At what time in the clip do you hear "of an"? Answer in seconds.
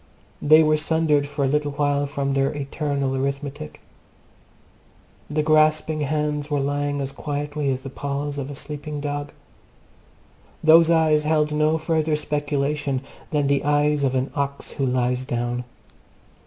14.03-14.31